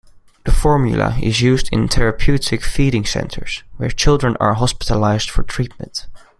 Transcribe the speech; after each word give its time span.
The 0.45 0.51
formula 0.51 1.19
is 1.21 1.41
used 1.41 1.69
in 1.71 1.87
therapeutic 1.87 2.63
feeding 2.63 3.05
centres 3.05 3.61
where 3.77 3.91
children 3.91 4.35
are 4.39 4.55
hospitalized 4.55 5.29
for 5.29 5.43
treatment. 5.43 6.07